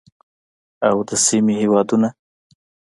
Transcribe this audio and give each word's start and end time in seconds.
او 0.87 0.97
د 1.07 1.09
سیمې 1.25 1.55
هیوادونه 1.61 2.09